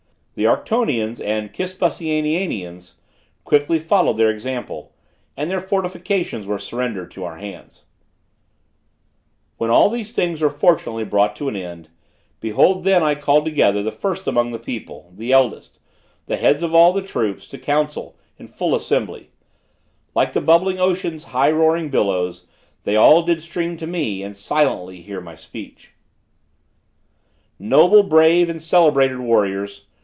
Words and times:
The 0.33 0.47
Arctonians 0.47 1.19
and 1.19 1.51
Kispusiananians 1.53 2.93
quickly 3.43 3.77
followed 3.79 4.15
their 4.15 4.29
example, 4.31 4.93
and 5.35 5.51
their 5.51 5.59
fortifications 5.59 6.47
were 6.47 6.57
surrendered 6.57 7.11
to 7.11 7.25
our 7.25 7.35
hands. 7.37 7.83
When 9.57 9.69
all 9.69 9.89
these 9.89 10.13
things 10.13 10.39
were 10.41 10.49
fortunately 10.49 11.03
brought 11.03 11.35
to 11.35 11.49
an 11.49 11.57
end, 11.57 11.89
Behold 12.39 12.85
then 12.85 13.03
I 13.03 13.13
called 13.13 13.43
together 13.43 13.83
the 13.83 13.91
first 13.91 14.25
among 14.25 14.53
the 14.53 14.57
people, 14.57 15.11
the 15.15 15.33
eldest, 15.33 15.79
The 16.27 16.37
heads 16.37 16.63
of 16.63 16.73
all 16.73 16.93
the 16.93 17.01
troops, 17.03 17.45
to 17.49 17.57
Council, 17.57 18.17
in 18.39 18.47
full 18.47 18.73
assembly; 18.73 19.31
Like 20.15 20.31
the 20.31 20.39
bubbling 20.41 20.79
ocean's 20.79 21.25
high 21.25 21.51
roaring 21.51 21.89
billows 21.89 22.47
They 22.83 22.95
all 22.95 23.21
did 23.23 23.43
stream 23.43 23.75
to 23.77 23.85
me; 23.85 24.23
and 24.23 24.35
silently 24.35 25.03
heard 25.03 25.25
my 25.25 25.35
speech: 25.35 25.91
"Noble, 27.59 28.01
brave 28.01 28.49
and 28.49 28.61
celebrated 28.61 29.19
warriors. 29.19 29.87